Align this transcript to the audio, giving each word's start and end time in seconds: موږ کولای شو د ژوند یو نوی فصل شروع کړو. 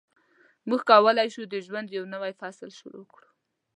موږ 0.67 0.81
کولای 0.91 1.27
شو 1.35 1.43
د 1.47 1.55
ژوند 1.65 1.87
یو 1.97 2.03
نوی 2.13 2.33
فصل 2.41 2.69
شروع 2.79 3.05
کړو. 3.13 3.29